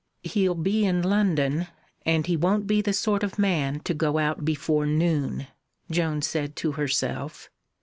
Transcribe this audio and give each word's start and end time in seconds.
"He'll 0.23 0.55
be 0.55 0.83
in 0.83 1.03
London, 1.03 1.67
and 2.07 2.25
he 2.25 2.35
won't 2.35 2.65
be 2.65 2.81
the 2.81 2.91
sort 2.91 3.21
of 3.21 3.37
man 3.37 3.81
to 3.81 3.93
go 3.93 4.17
out 4.17 4.43
before 4.43 4.87
noon," 4.87 5.45
Joan 5.91 6.23
said 6.23 6.55
to 6.55 6.71
herself. 6.71 7.51